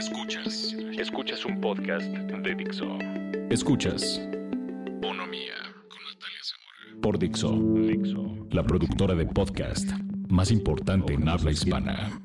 [0.00, 0.74] Escuchas.
[0.98, 2.86] Escuchas un podcast de Dixo.
[3.50, 4.18] Escuchas.
[4.98, 5.52] Bonomía
[5.90, 7.02] con Natalia Zamora.
[7.02, 7.52] Por Dixo.
[7.86, 8.46] Dixo.
[8.50, 9.90] La productora de podcast
[10.30, 12.18] más importante en habla hispana.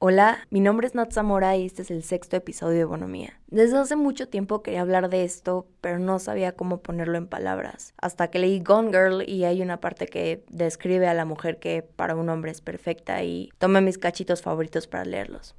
[0.00, 3.40] Hola, mi nombre es Nat Zamora y este es el sexto episodio de Bonomía.
[3.46, 7.94] Desde hace mucho tiempo quería hablar de esto, pero no sabía cómo ponerlo en palabras.
[7.96, 11.82] Hasta que leí Gone Girl y hay una parte que describe a la mujer que
[11.82, 15.56] para un hombre es perfecta y tomé mis cachitos favoritos para leerlos.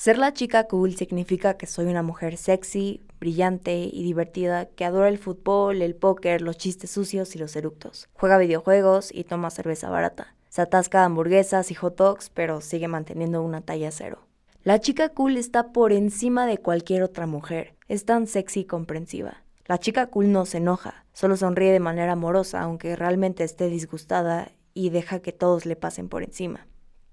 [0.00, 5.10] Ser la chica cool significa que soy una mujer sexy, brillante y divertida que adora
[5.10, 8.08] el fútbol, el póker, los chistes sucios y los eructos.
[8.14, 10.34] Juega videojuegos y toma cerveza barata.
[10.48, 14.20] Se atasca de hamburguesas y hot dogs, pero sigue manteniendo una talla cero.
[14.64, 17.74] La chica cool está por encima de cualquier otra mujer.
[17.86, 19.42] Es tan sexy y comprensiva.
[19.66, 24.50] La chica cool no se enoja, solo sonríe de manera amorosa, aunque realmente esté disgustada
[24.72, 26.66] y deja que todos le pasen por encima.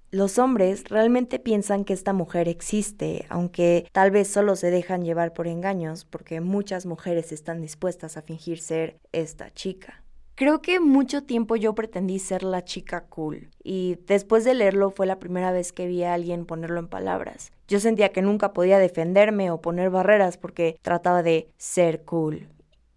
[0.09, 5.33] Los hombres realmente piensan que esta mujer existe, aunque tal vez solo se dejan llevar
[5.33, 10.05] por engaños, porque muchas mujeres están dispuestas a fingir ser esta chica.
[10.35, 15.07] Creo que mucho tiempo yo pretendí ser la chica cool y después de leerlo fue
[15.07, 17.51] la primera vez que vi a alguien ponerlo en palabras.
[17.67, 22.47] Yo sentía que nunca podía defenderme o poner barreras porque trataba de ser cool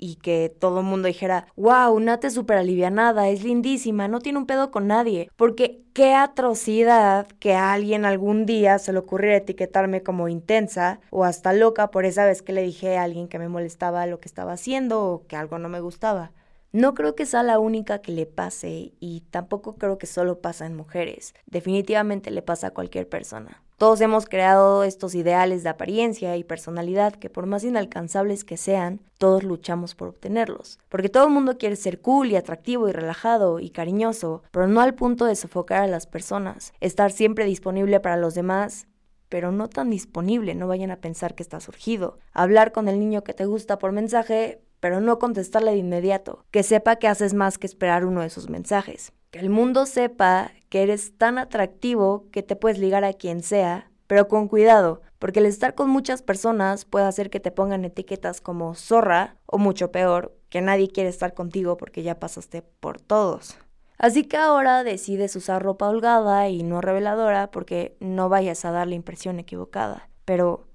[0.00, 4.38] y que todo el mundo dijera, wow, Nat es súper alivianada, es lindísima, no tiene
[4.38, 5.30] un pedo con nadie.
[5.36, 11.24] Porque qué atrocidad que a alguien algún día se le ocurriera etiquetarme como intensa o
[11.24, 14.28] hasta loca por esa vez que le dije a alguien que me molestaba lo que
[14.28, 16.32] estaba haciendo o que algo no me gustaba.
[16.72, 20.66] No creo que sea la única que le pase y tampoco creo que solo pasa
[20.66, 21.34] en mujeres.
[21.46, 23.62] Definitivamente le pasa a cualquier persona.
[23.80, 29.00] Todos hemos creado estos ideales de apariencia y personalidad que por más inalcanzables que sean,
[29.16, 30.78] todos luchamos por obtenerlos.
[30.90, 34.82] Porque todo el mundo quiere ser cool y atractivo y relajado y cariñoso, pero no
[34.82, 36.74] al punto de sofocar a las personas.
[36.80, 38.86] Estar siempre disponible para los demás
[39.30, 42.18] pero no tan disponible, no vayan a pensar que está surgido.
[42.32, 46.64] Hablar con el niño que te gusta por mensaje, pero no contestarle de inmediato, que
[46.64, 50.82] sepa que haces más que esperar uno de sus mensajes, que el mundo sepa que
[50.82, 55.46] eres tan atractivo que te puedes ligar a quien sea, pero con cuidado, porque el
[55.46, 60.34] estar con muchas personas puede hacer que te pongan etiquetas como zorra o mucho peor,
[60.48, 63.56] que nadie quiere estar contigo porque ya pasaste por todos.
[63.98, 68.88] Así que ahora decides usar ropa holgada y no reveladora porque no vayas a dar
[68.88, 70.08] la impresión equivocada.
[70.24, 70.66] Pero,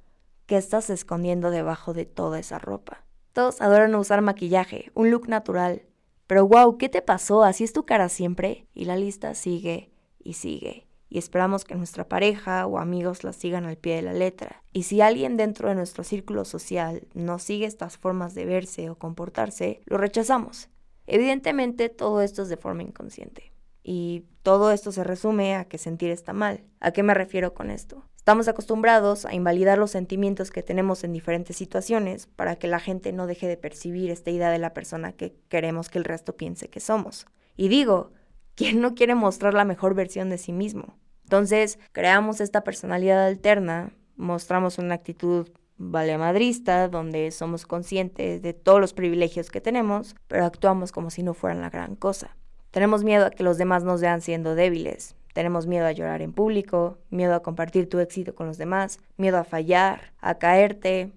[0.45, 3.03] ¿qué estás escondiendo debajo de toda esa ropa?
[3.33, 5.81] Todos adoran usar maquillaje, un look natural.
[6.27, 7.43] Pero wow, ¿qué te pasó?
[7.43, 8.67] ¿Así es tu cara siempre?
[8.73, 9.91] Y la lista sigue
[10.23, 10.87] y sigue.
[11.07, 14.63] Y esperamos que nuestra pareja o amigos la sigan al pie de la letra.
[14.73, 18.97] Y si alguien dentro de nuestro círculo social no sigue estas formas de verse o
[18.97, 20.69] comportarse, lo rechazamos.
[21.07, 23.53] Evidentemente todo esto es de forma inconsciente.
[23.83, 26.63] Y todo esto se resume a que sentir está mal.
[26.79, 28.03] ¿A qué me refiero con esto?
[28.25, 33.13] Estamos acostumbrados a invalidar los sentimientos que tenemos en diferentes situaciones para que la gente
[33.13, 36.67] no deje de percibir esta idea de la persona que queremos que el resto piense
[36.67, 37.27] que somos.
[37.55, 38.13] Y digo,
[38.55, 40.97] ¿quién no quiere mostrar la mejor versión de sí mismo?
[41.25, 45.47] Entonces, creamos esta personalidad alterna, mostramos una actitud
[45.77, 51.35] valemadrista, donde somos conscientes de todos los privilegios que tenemos, pero actuamos como si no
[51.35, 52.35] fueran la gran cosa.
[52.71, 56.31] Tenemos miedo a que los demás nos vean siendo débiles, tenemos miedo a llorar en
[56.31, 61.11] público, miedo a compartir tu éxito con los demás, miedo a fallar, a caerte,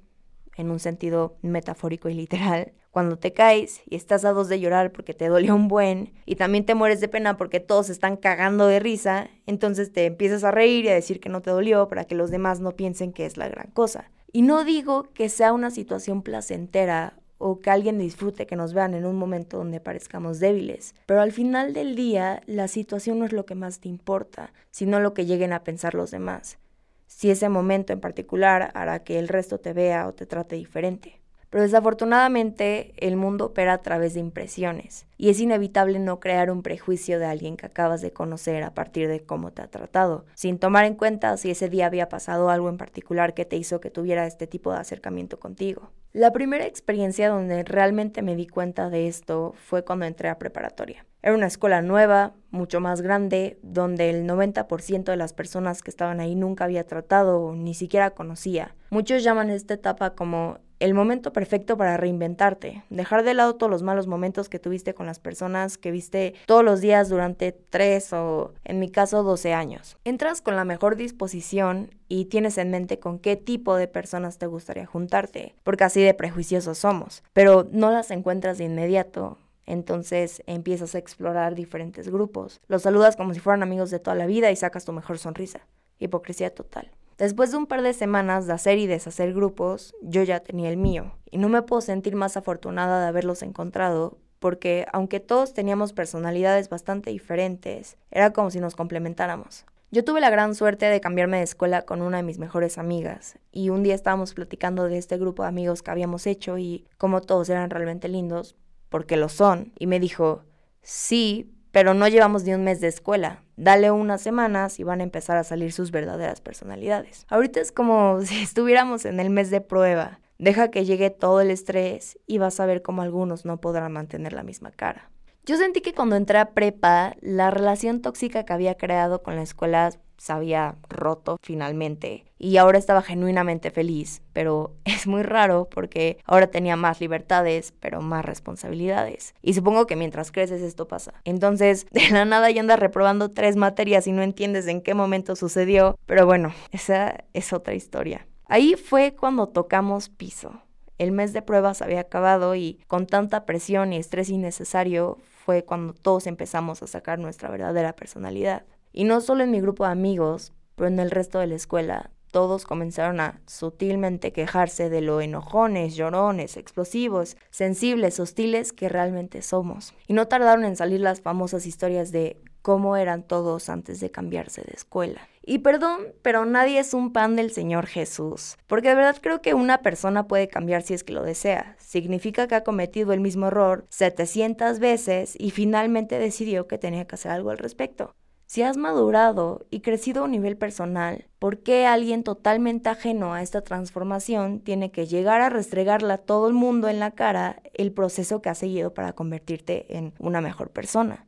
[0.56, 2.72] en un sentido metafórico y literal.
[2.90, 6.34] Cuando te caes y estás a dos de llorar porque te dolió un buen y
[6.34, 10.50] también te mueres de pena porque todos están cagando de risa, entonces te empiezas a
[10.50, 13.24] reír y a decir que no te dolió para que los demás no piensen que
[13.24, 14.10] es la gran cosa.
[14.32, 18.94] Y no digo que sea una situación placentera o que alguien disfrute que nos vean
[18.94, 20.94] en un momento donde parezcamos débiles.
[21.06, 25.00] Pero al final del día, la situación no es lo que más te importa, sino
[25.00, 26.58] lo que lleguen a pensar los demás.
[27.06, 31.17] Si ese momento en particular hará que el resto te vea o te trate diferente.
[31.50, 36.62] Pero desafortunadamente el mundo opera a través de impresiones y es inevitable no crear un
[36.62, 40.58] prejuicio de alguien que acabas de conocer a partir de cómo te ha tratado, sin
[40.58, 43.90] tomar en cuenta si ese día había pasado algo en particular que te hizo que
[43.90, 45.90] tuviera este tipo de acercamiento contigo.
[46.12, 51.04] La primera experiencia donde realmente me di cuenta de esto fue cuando entré a preparatoria.
[51.22, 56.20] Era una escuela nueva, mucho más grande, donde el 90% de las personas que estaban
[56.20, 58.74] ahí nunca había tratado o ni siquiera conocía.
[58.90, 63.82] Muchos llaman esta etapa como el momento perfecto para reinventarte, dejar de lado todos los
[63.82, 68.52] malos momentos que tuviste con las personas que viste todos los días durante tres o,
[68.64, 69.96] en mi caso, 12 años.
[70.04, 74.46] Entras con la mejor disposición y tienes en mente con qué tipo de personas te
[74.46, 79.38] gustaría juntarte, porque así de prejuiciosos somos, pero no las encuentras de inmediato.
[79.66, 82.60] Entonces empiezas a explorar diferentes grupos.
[82.68, 85.60] Los saludas como si fueran amigos de toda la vida y sacas tu mejor sonrisa.
[85.98, 86.90] Hipocresía total.
[87.18, 90.76] Después de un par de semanas de hacer y deshacer grupos, yo ya tenía el
[90.76, 95.92] mío, y no me puedo sentir más afortunada de haberlos encontrado, porque aunque todos teníamos
[95.92, 99.66] personalidades bastante diferentes, era como si nos complementáramos.
[99.90, 103.38] Yo tuve la gran suerte de cambiarme de escuela con una de mis mejores amigas
[103.50, 107.20] y un día estábamos platicando de este grupo de amigos que habíamos hecho y cómo
[107.20, 108.54] todos eran realmente lindos,
[108.90, 110.44] porque lo son, y me dijo,
[110.82, 115.04] sí, pero no llevamos ni un mes de escuela, dale unas semanas y van a
[115.04, 117.24] empezar a salir sus verdaderas personalidades.
[117.28, 121.52] Ahorita es como si estuviéramos en el mes de prueba, deja que llegue todo el
[121.52, 125.08] estrés y vas a ver cómo algunos no podrán mantener la misma cara.
[125.48, 129.40] Yo sentí que cuando entré a prepa, la relación tóxica que había creado con la
[129.40, 136.18] escuela se había roto finalmente y ahora estaba genuinamente feliz, pero es muy raro porque
[136.26, 139.34] ahora tenía más libertades, pero más responsabilidades.
[139.40, 141.14] Y supongo que mientras creces esto pasa.
[141.24, 145.34] Entonces, de la nada ya andas reprobando tres materias y no entiendes en qué momento
[145.34, 148.26] sucedió, pero bueno, esa es otra historia.
[148.48, 150.60] Ahí fue cuando tocamos piso.
[150.98, 155.16] El mes de pruebas había acabado y con tanta presión y estrés innecesario
[155.48, 158.66] fue cuando todos empezamos a sacar nuestra verdadera personalidad.
[158.92, 162.10] Y no solo en mi grupo de amigos, pero en el resto de la escuela,
[162.30, 169.94] todos comenzaron a sutilmente quejarse de lo enojones, llorones, explosivos, sensibles, hostiles que realmente somos.
[170.06, 174.60] Y no tardaron en salir las famosas historias de cómo eran todos antes de cambiarse
[174.60, 175.26] de escuela.
[175.50, 179.54] Y perdón, pero nadie es un pan del Señor Jesús, porque de verdad creo que
[179.54, 181.74] una persona puede cambiar si es que lo desea.
[181.78, 187.14] Significa que ha cometido el mismo error 700 veces y finalmente decidió que tenía que
[187.14, 188.14] hacer algo al respecto.
[188.44, 193.40] Si has madurado y crecido a un nivel personal, ¿por qué alguien totalmente ajeno a
[193.40, 197.90] esta transformación tiene que llegar a restregarle a todo el mundo en la cara el
[197.92, 201.27] proceso que has seguido para convertirte en una mejor persona?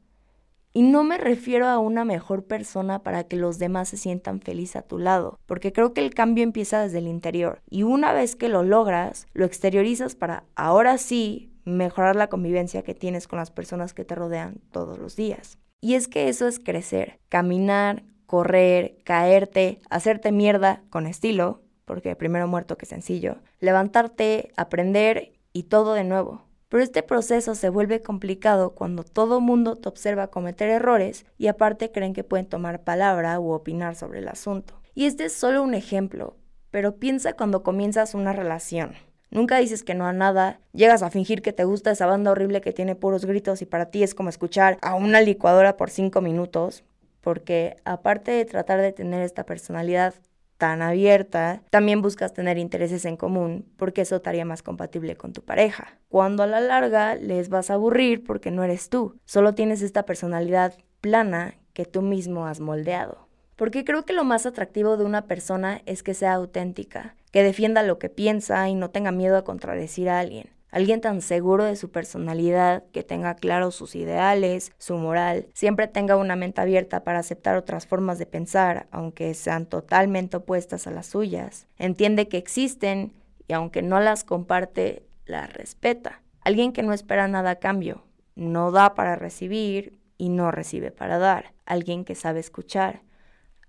[0.72, 4.76] Y no me refiero a una mejor persona para que los demás se sientan felices
[4.76, 7.60] a tu lado, porque creo que el cambio empieza desde el interior.
[7.68, 12.94] Y una vez que lo logras, lo exteriorizas para ahora sí mejorar la convivencia que
[12.94, 15.58] tienes con las personas que te rodean todos los días.
[15.80, 22.46] Y es que eso es crecer, caminar, correr, caerte, hacerte mierda con estilo, porque primero
[22.46, 26.44] muerto que sencillo, levantarte, aprender y todo de nuevo.
[26.70, 31.90] Pero este proceso se vuelve complicado cuando todo mundo te observa cometer errores y aparte
[31.90, 34.80] creen que pueden tomar palabra u opinar sobre el asunto.
[34.94, 36.36] Y este es solo un ejemplo,
[36.70, 38.94] pero piensa cuando comienzas una relación.
[39.32, 42.60] Nunca dices que no a nada, llegas a fingir que te gusta esa banda horrible
[42.60, 46.20] que tiene puros gritos y para ti es como escuchar a una licuadora por cinco
[46.20, 46.84] minutos,
[47.20, 50.14] porque aparte de tratar de tener esta personalidad
[50.60, 55.32] tan abierta, también buscas tener intereses en común, porque eso te haría más compatible con
[55.32, 55.98] tu pareja.
[56.10, 60.04] Cuando a la larga les vas a aburrir porque no eres tú, solo tienes esta
[60.04, 63.26] personalidad plana que tú mismo has moldeado.
[63.56, 67.82] Porque creo que lo más atractivo de una persona es que sea auténtica, que defienda
[67.82, 70.50] lo que piensa y no tenga miedo a contradecir a alguien.
[70.70, 76.16] Alguien tan seguro de su personalidad, que tenga claros sus ideales, su moral, siempre tenga
[76.16, 81.06] una mente abierta para aceptar otras formas de pensar, aunque sean totalmente opuestas a las
[81.06, 81.66] suyas.
[81.76, 83.12] Entiende que existen
[83.48, 86.22] y aunque no las comparte, las respeta.
[86.42, 88.04] Alguien que no espera nada a cambio,
[88.36, 91.52] no da para recibir y no recibe para dar.
[91.66, 93.02] Alguien que sabe escuchar.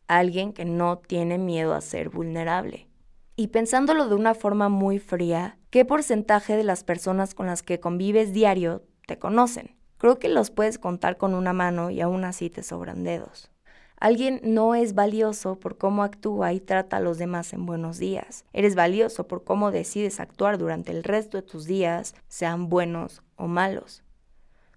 [0.07, 2.88] Alguien que no tiene miedo a ser vulnerable.
[3.41, 7.79] Y pensándolo de una forma muy fría, ¿qué porcentaje de las personas con las que
[7.79, 9.75] convives diario te conocen?
[9.98, 13.50] Creo que los puedes contar con una mano y aún así te sobran dedos.
[13.98, 18.45] Alguien no es valioso por cómo actúa y trata a los demás en buenos días.
[18.53, 23.48] Eres valioso por cómo decides actuar durante el resto de tus días, sean buenos o
[23.48, 24.00] malos.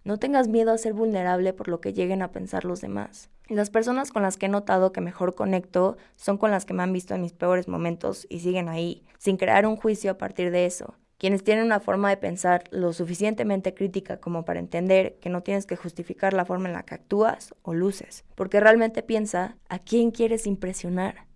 [0.04, 3.30] No tengas miedo a ser vulnerable por lo que lleguen a pensar los demás.
[3.48, 6.82] Las personas con las que he notado que mejor conecto son con las que me
[6.82, 10.50] han visto en mis peores momentos y siguen ahí, sin crear un juicio a partir
[10.50, 10.94] de eso.
[11.16, 15.64] Quienes tienen una forma de pensar lo suficientemente crítica como para entender que no tienes
[15.64, 20.10] que justificar la forma en la que actúas o luces, porque realmente piensa a quién
[20.10, 21.26] quieres impresionar.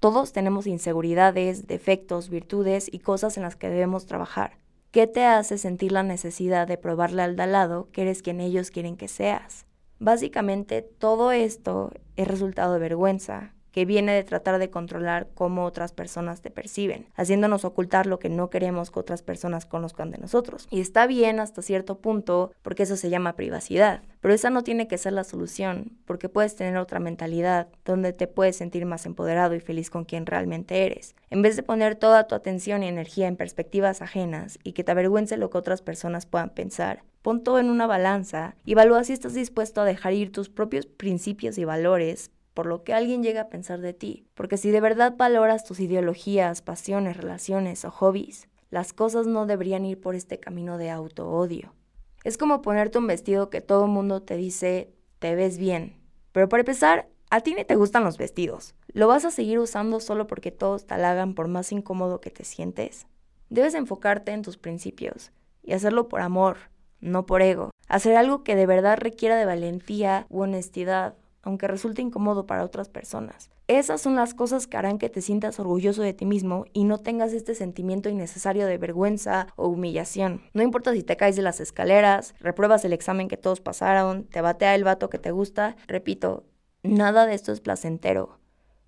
[0.00, 4.63] Todos tenemos inseguridades, defectos, virtudes y cosas en las que debemos trabajar.
[4.94, 8.70] ¿Qué te hace sentir la necesidad de probarle al de lado que eres quien ellos
[8.70, 9.66] quieren que seas?
[9.98, 15.92] Básicamente todo esto es resultado de vergüenza, que viene de tratar de controlar cómo otras
[15.92, 20.68] personas te perciben, haciéndonos ocultar lo que no queremos que otras personas conozcan de nosotros.
[20.70, 24.86] Y está bien hasta cierto punto, porque eso se llama privacidad, pero esa no tiene
[24.86, 29.56] que ser la solución, porque puedes tener otra mentalidad donde te puedes sentir más empoderado
[29.56, 31.16] y feliz con quien realmente eres.
[31.28, 34.92] En vez de poner toda tu atención y energía en perspectivas ajenas y que te
[34.92, 39.14] avergüence lo que otras personas puedan pensar, pon todo en una balanza y evalúa si
[39.14, 43.42] estás dispuesto a dejar ir tus propios principios y valores por lo que alguien llega
[43.42, 44.26] a pensar de ti.
[44.34, 49.84] Porque si de verdad valoras tus ideologías, pasiones, relaciones o hobbies, las cosas no deberían
[49.84, 51.74] ir por este camino de auto-odio.
[52.22, 56.00] Es como ponerte un vestido que todo mundo te dice, te ves bien.
[56.32, 58.74] Pero para empezar, a ti ni te gustan los vestidos.
[58.88, 62.44] ¿Lo vas a seguir usando solo porque todos te halagan por más incómodo que te
[62.44, 63.06] sientes?
[63.50, 65.32] Debes enfocarte en tus principios
[65.62, 66.56] y hacerlo por amor,
[67.00, 67.70] no por ego.
[67.88, 72.88] Hacer algo que de verdad requiera de valentía u honestidad, aunque resulte incómodo para otras
[72.88, 73.50] personas.
[73.68, 76.98] Esas son las cosas que harán que te sientas orgulloso de ti mismo y no
[76.98, 80.42] tengas este sentimiento innecesario de vergüenza o humillación.
[80.52, 84.40] No importa si te caes de las escaleras, repruebas el examen que todos pasaron, te
[84.40, 86.44] batea el vato que te gusta, repito,
[86.82, 88.38] nada de esto es placentero.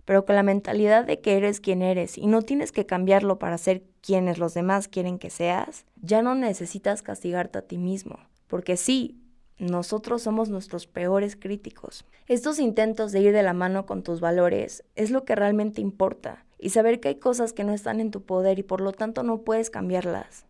[0.05, 3.59] Pero con la mentalidad de que eres quien eres y no tienes que cambiarlo para
[3.59, 8.19] ser quienes los demás quieren que seas, ya no necesitas castigarte a ti mismo.
[8.47, 9.26] Porque sí,
[9.59, 12.05] nosotros somos nuestros peores críticos.
[12.27, 16.45] Estos intentos de ir de la mano con tus valores es lo que realmente importa
[16.59, 19.23] y saber que hay cosas que no están en tu poder y por lo tanto
[19.23, 20.47] no puedes cambiarlas.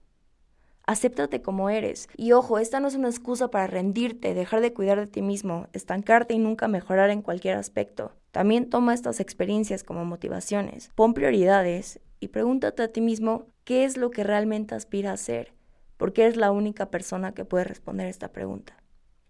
[0.88, 2.08] Acéptate como eres.
[2.16, 5.66] Y ojo, esta no es una excusa para rendirte, dejar de cuidar de ti mismo,
[5.72, 8.12] estancarte y nunca mejorar en cualquier aspecto.
[8.30, 10.90] También toma estas experiencias como motivaciones.
[10.94, 15.54] Pon prioridades y pregúntate a ti mismo qué es lo que realmente aspira a ser,
[15.96, 18.76] porque eres la única persona que puede responder esta pregunta.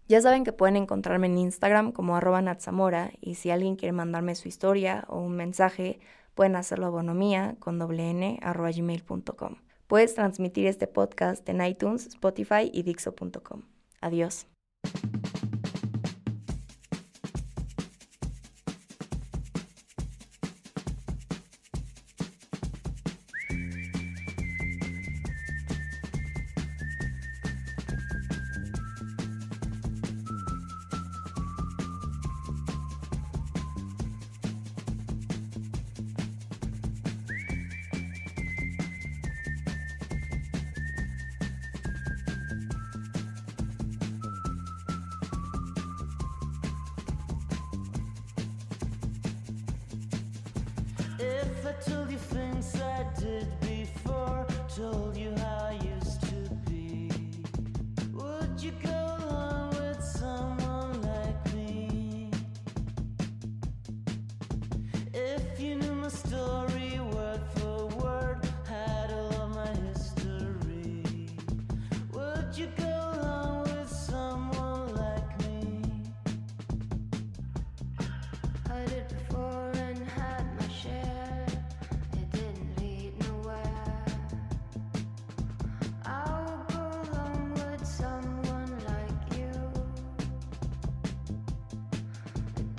[0.07, 4.35] Ya saben que pueden encontrarme en Instagram como arroba natzamora y si alguien quiere mandarme
[4.35, 5.99] su historia o un mensaje,
[6.33, 9.55] pueden hacerlo a bonomía con doble n arroba gmail.com.
[9.87, 13.63] Puedes transmitir este podcast en iTunes, Spotify y Dixo.com.
[14.01, 14.47] Adiós.
[51.67, 53.66] I told you things I did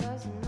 [0.09, 0.48] doesn't